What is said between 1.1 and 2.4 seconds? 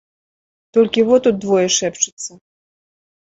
тут двое шэпчуцца.